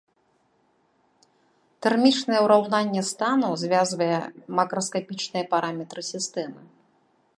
Тэрмічнае 1.85 2.39
ўраўненне 2.45 3.03
стану 3.11 3.51
звязвае 3.65 4.11
макраскапічныя 4.61 5.45
параметры 5.53 6.01
сістэмы. 6.13 6.61